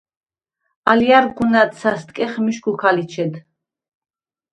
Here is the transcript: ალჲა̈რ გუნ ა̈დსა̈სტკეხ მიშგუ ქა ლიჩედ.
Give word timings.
ალჲა̈რ 0.91 1.25
გუნ 1.35 1.53
ა̈დსა̈სტკეხ 1.61 2.33
მიშგუ 2.45 2.73
ქა 2.79 2.89
ლიჩედ. 2.95 3.33